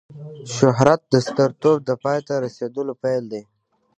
شهرت 0.55 1.01
د 1.13 1.15
سترتوب 1.27 1.77
د 1.85 1.89
پای 2.03 2.19
ته 2.27 2.33
رسېدلو 2.45 2.93
پیل 3.03 3.23
دی. 3.31 3.41